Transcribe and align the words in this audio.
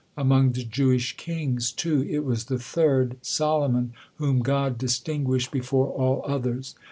Among 0.17 0.53
the 0.53 0.63
Jewish 0.63 1.15
kings, 1.15 1.71
too, 1.71 2.01
it 2.09 2.25
was 2.25 2.45
the 2.45 2.57
third, 2.57 3.17
Solomon, 3.21 3.93
whom 4.15 4.39
God 4.39 4.79
distinguished 4.79 5.51
before 5.51 5.89
all 5.89 6.23
others. 6.25 6.73